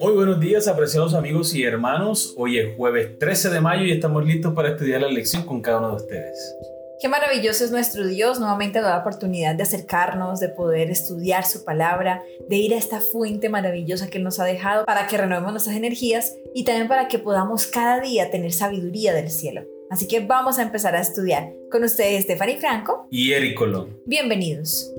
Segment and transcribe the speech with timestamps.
[0.00, 2.32] Muy buenos días, apreciados amigos y hermanos.
[2.38, 5.76] Hoy es jueves 13 de mayo y estamos listos para estudiar la lección con cada
[5.76, 6.56] uno de ustedes.
[7.02, 11.66] Qué maravilloso es nuestro Dios, nuevamente da la oportunidad de acercarnos, de poder estudiar su
[11.66, 15.52] palabra, de ir a esta fuente maravillosa que Él nos ha dejado para que renovemos
[15.52, 19.66] nuestras energías y también para que podamos cada día tener sabiduría del cielo.
[19.90, 21.52] Así que vamos a empezar a estudiar.
[21.70, 23.98] Con ustedes, Stephanie Franco y Eric Colón.
[24.06, 24.90] Bienvenidos.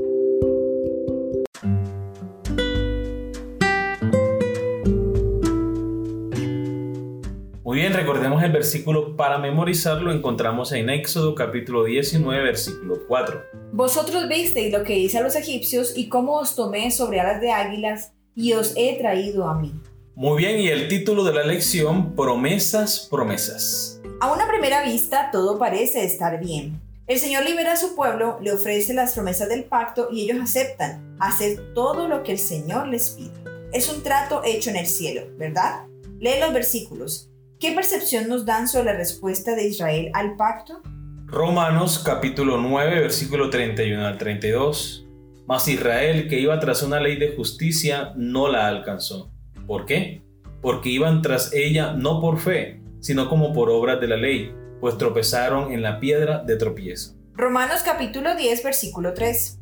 [7.92, 13.44] Bien, recordemos el versículo para memorizarlo, encontramos en Éxodo capítulo 19, versículo 4.
[13.74, 17.52] Vosotros visteis lo que hice a los egipcios y cómo os tomé sobre alas de
[17.52, 19.74] águilas y os he traído a mí.
[20.16, 24.02] Muy bien, y el título de la lección, promesas, promesas.
[24.22, 26.80] A una primera vista todo parece estar bien.
[27.08, 31.18] El Señor libera a su pueblo, le ofrece las promesas del pacto y ellos aceptan
[31.20, 33.32] hacer todo lo que el Señor les pide.
[33.74, 35.88] Es un trato hecho en el cielo, ¿verdad?
[36.20, 37.31] Lee los versículos.
[37.62, 40.82] ¿Qué percepción nos dan sobre la respuesta de Israel al pacto?
[41.28, 45.06] Romanos capítulo 9, versículo 31 al 32.
[45.46, 49.32] Mas Israel, que iba tras una ley de justicia, no la alcanzó.
[49.68, 50.24] ¿Por qué?
[50.60, 54.98] Porque iban tras ella no por fe, sino como por obras de la ley, pues
[54.98, 57.14] tropezaron en la piedra de tropiezo.
[57.36, 59.60] Romanos capítulo 10, versículo 3.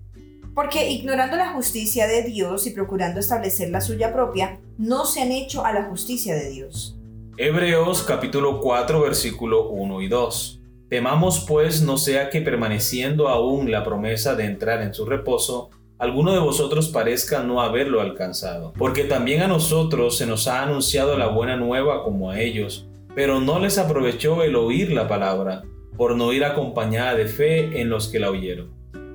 [0.55, 5.33] Porque ignorando la justicia de Dios y procurando establecer la suya propia, no se han
[5.33, 6.95] hecho a la justicia de Dios.
[7.41, 10.61] Hebreos capítulo 4 versículo 1 y 2.
[10.89, 16.33] Temamos pues no sea que permaneciendo aún la promesa de entrar en su reposo, alguno
[16.33, 18.73] de vosotros parezca no haberlo alcanzado.
[18.77, 23.39] Porque también a nosotros se nos ha anunciado la buena nueva como a ellos, pero
[23.39, 25.63] no les aprovechó el oír la palabra,
[25.95, 28.69] por no ir acompañada de fe en los que la oyeron.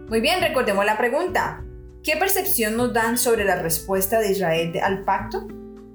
[0.08, 1.62] Muy bien, recordemos la pregunta.
[2.02, 5.47] ¿Qué percepción nos dan sobre la respuesta de Israel al pacto?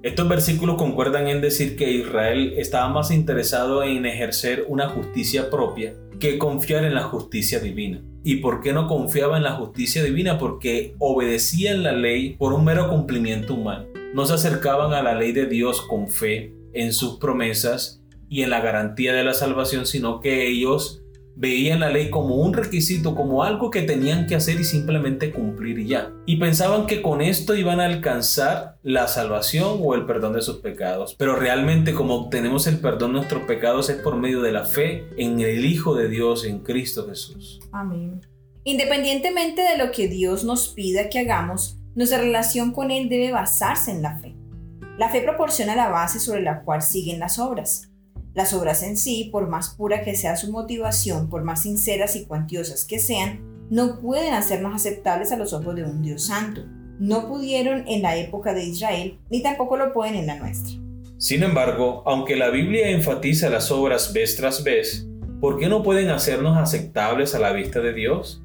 [0.01, 5.93] Estos versículos concuerdan en decir que Israel estaba más interesado en ejercer una justicia propia
[6.21, 8.01] que confiar en la justicia divina.
[8.23, 10.37] ¿Y por qué no confiaba en la justicia divina?
[10.37, 13.87] Porque obedecían la ley por un mero cumplimiento humano.
[14.13, 18.51] No se acercaban a la ley de Dios con fe en sus promesas y en
[18.51, 21.01] la garantía de la salvación, sino que ellos
[21.39, 25.85] veían la ley como un requisito, como algo que tenían que hacer y simplemente cumplir
[25.85, 26.11] ya.
[26.25, 30.57] Y pensaban que con esto iban a alcanzar la salvación o el perdón de sus
[30.57, 31.15] pecados.
[31.17, 35.07] Pero realmente como obtenemos el perdón de nuestros pecados es por medio de la fe
[35.15, 37.61] en el Hijo de Dios, en Cristo Jesús.
[37.71, 38.19] Amén.
[38.65, 43.91] Independientemente de lo que Dios nos pida que hagamos, nuestra relación con Él debe basarse
[43.91, 44.35] en la fe.
[44.97, 47.88] La fe proporciona la base sobre la cual siguen las obras.
[48.35, 52.25] Las obras en sí, por más pura que sea su motivación, por más sinceras y
[52.25, 53.41] cuantiosas que sean,
[53.71, 56.63] no pueden hacernos aceptables a los ojos de un Dios santo.
[56.99, 60.73] No pudieron en la época de Israel, ni tampoco lo pueden en la nuestra.
[61.17, 65.07] Sin embargo, aunque la Biblia enfatiza las obras vez tras vez,
[65.41, 68.43] ¿por qué no pueden hacernos aceptables a la vista de Dios?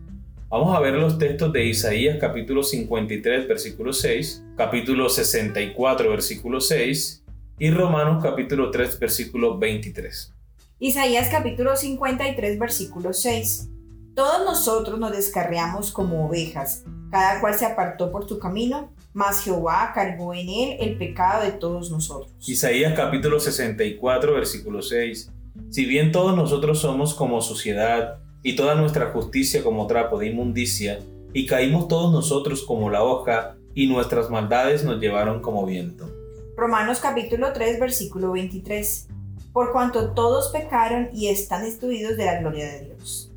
[0.48, 7.23] Vamos a ver los textos de Isaías capítulo 53 versículo 6, capítulo 64 versículo 6
[7.58, 10.32] y Romanos capítulo 3 versículo 23.
[10.80, 13.68] Isaías capítulo 53 versículo 6.
[14.14, 19.92] Todos nosotros nos descarriamos como ovejas, cada cual se apartó por su camino, mas Jehová
[19.94, 22.32] cargó en él el pecado de todos nosotros.
[22.46, 25.30] Isaías capítulo 64 versículo 6.
[25.70, 31.00] Si bien todos nosotros somos como suciedad, y toda nuestra justicia como trapo de inmundicia,
[31.32, 36.13] y caímos todos nosotros como la hoja, y nuestras maldades nos llevaron como viento.
[36.56, 39.08] Romanos capítulo 3 versículo 23.
[39.52, 43.32] Por cuanto todos pecaron y están destruidos de la gloria de Dios.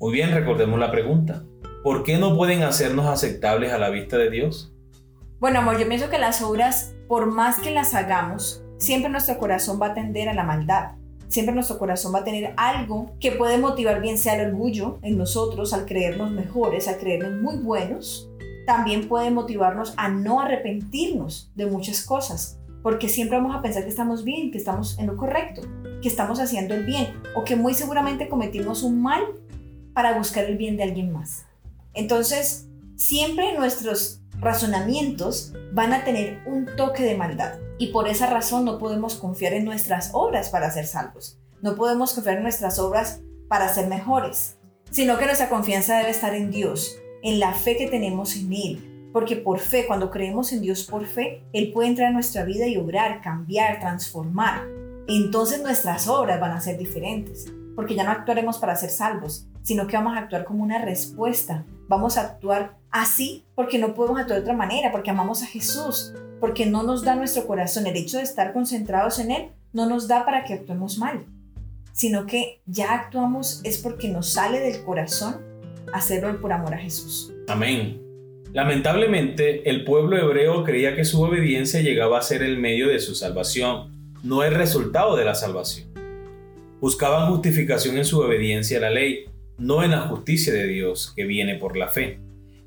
[0.00, 1.44] Muy bien, recordemos la pregunta.
[1.82, 4.72] ¿Por qué no pueden hacernos aceptables a la vista de Dios?
[5.40, 9.78] Bueno, amor, yo pienso que las obras, por más que las hagamos, siempre nuestro corazón
[9.80, 10.92] va a tender a la maldad.
[11.28, 15.18] Siempre nuestro corazón va a tener algo que puede motivar bien sea el orgullo en
[15.18, 18.30] nosotros al creernos mejores, al creernos muy buenos,
[18.68, 23.88] también puede motivarnos a no arrepentirnos de muchas cosas, porque siempre vamos a pensar que
[23.88, 25.62] estamos bien, que estamos en lo correcto,
[26.02, 29.22] que estamos haciendo el bien, o que muy seguramente cometimos un mal
[29.94, 31.46] para buscar el bien de alguien más.
[31.94, 38.66] Entonces, siempre nuestros razonamientos van a tener un toque de maldad y por esa razón
[38.66, 41.40] no podemos confiar en nuestras obras para ser salvos.
[41.62, 44.58] No podemos confiar en nuestras obras para ser mejores,
[44.90, 49.10] sino que nuestra confianza debe estar en Dios, en la fe que tenemos en Él.
[49.12, 52.66] Porque por fe, cuando creemos en Dios por fe, Él puede entrar a nuestra vida
[52.66, 54.66] y obrar, cambiar, transformar.
[55.08, 59.86] Entonces nuestras obras van a ser diferentes, porque ya no actuaremos para ser salvos, sino
[59.86, 61.64] que vamos a actuar como una respuesta.
[61.88, 66.12] Vamos a actuar así porque no podemos actuar de otra manera, porque amamos a Jesús.
[66.40, 67.88] porque no nos da nuestro corazón.
[67.88, 71.26] El hecho de estar concentrados en Él no nos da para que actuemos mal,
[71.92, 75.47] sino que ya actuamos es porque nos sale del corazón
[75.92, 77.32] hacerlo por amor a Jesús.
[77.48, 78.00] Amén.
[78.52, 83.14] Lamentablemente, el pueblo hebreo creía que su obediencia llegaba a ser el medio de su
[83.14, 83.92] salvación,
[84.22, 85.88] no el resultado de la salvación.
[86.80, 89.26] Buscaban justificación en su obediencia a la ley,
[89.58, 92.20] no en la justicia de Dios que viene por la fe.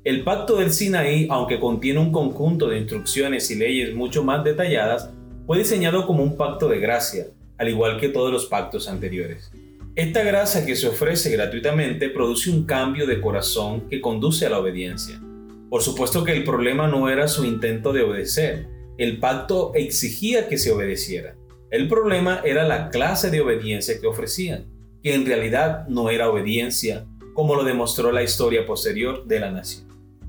[0.04, 5.10] El pacto del Sinaí, aunque contiene un conjunto de instrucciones y leyes mucho más detalladas,
[5.46, 7.26] fue diseñado como un pacto de gracia,
[7.58, 9.50] al igual que todos los pactos anteriores.
[9.94, 14.58] Esta gracia que se ofrece gratuitamente produce un cambio de corazón que conduce a la
[14.58, 15.20] obediencia.
[15.68, 20.56] Por supuesto que el problema no era su intento de obedecer, el pacto exigía que
[20.56, 21.36] se obedeciera.
[21.70, 24.64] El problema era la clase de obediencia que ofrecían,
[25.02, 27.04] que en realidad no era obediencia,
[27.34, 29.88] como lo demostró la historia posterior de la nación.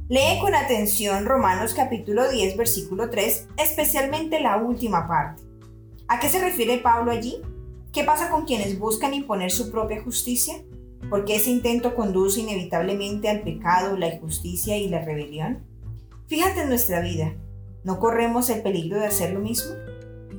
[0.10, 5.42] Lee con atención Romanos capítulo 10, versículo 3, especialmente la última parte.
[6.10, 7.38] ¿A qué se refiere Pablo allí?
[7.94, 10.56] ¿Qué pasa con quienes buscan imponer su propia justicia?
[11.12, 15.64] Porque ese intento conduce inevitablemente al pecado, la injusticia y la rebelión.
[16.26, 17.36] Fíjate en nuestra vida,
[17.84, 19.76] ¿no corremos el peligro de hacer lo mismo?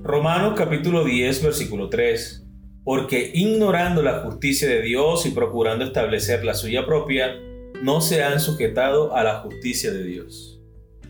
[0.03, 2.45] Romanos capítulo 10, versículo 3.
[2.83, 7.37] Porque ignorando la justicia de Dios y procurando establecer la suya propia,
[7.81, 10.61] no se han sujetado a la justicia de Dios.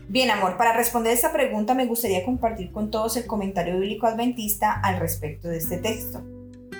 [0.09, 4.73] Bien, amor, para responder esta pregunta me gustaría compartir con todos el comentario bíblico adventista
[4.73, 6.23] al respecto de este texto.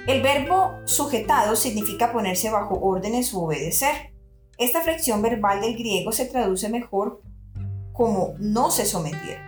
[0.07, 4.13] El verbo sujetado significa ponerse bajo órdenes u obedecer.
[4.59, 7.23] Esta flexión verbal del griego se traduce mejor
[7.91, 9.43] como no se sometieron.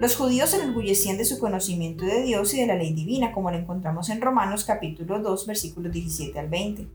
[0.00, 3.50] Los judíos se enorgullecían de su conocimiento de Dios y de la ley divina, como
[3.50, 6.86] lo encontramos en Romanos capítulo 2, versículos 17 al 20.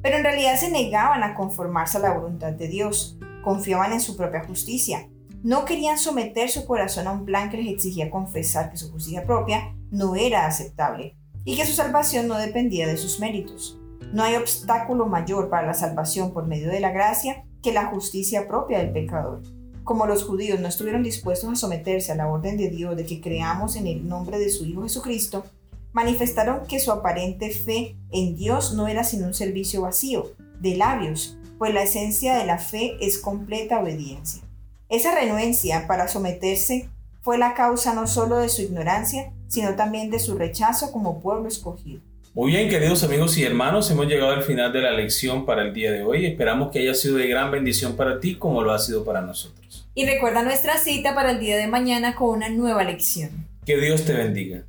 [0.00, 4.16] Pero en realidad se negaban a conformarse a la voluntad de Dios, confiaban en su
[4.16, 5.08] propia justicia.
[5.42, 9.26] No querían someter su corazón a un plan que les exigía confesar que su justicia
[9.26, 13.78] propia no era aceptable y que su salvación no dependía de sus méritos.
[14.12, 18.46] No hay obstáculo mayor para la salvación por medio de la gracia que la justicia
[18.48, 19.42] propia del pecador.
[19.82, 23.20] Como los judíos no estuvieron dispuestos a someterse a la orden de Dios de que
[23.20, 25.44] creamos en el nombre de su Hijo Jesucristo,
[25.92, 31.38] manifestaron que su aparente fe en Dios no era sino un servicio vacío, de labios,
[31.58, 34.42] pues la esencia de la fe es completa obediencia.
[34.88, 36.88] Esa renuencia para someterse
[37.24, 41.48] fue la causa no solo de su ignorancia, sino también de su rechazo como pueblo
[41.48, 42.02] escogido.
[42.34, 45.72] Muy bien, queridos amigos y hermanos, hemos llegado al final de la lección para el
[45.72, 46.26] día de hoy.
[46.26, 49.88] Esperamos que haya sido de gran bendición para ti como lo ha sido para nosotros.
[49.94, 53.30] Y recuerda nuestra cita para el día de mañana con una nueva lección.
[53.64, 54.64] Que Dios te bendiga.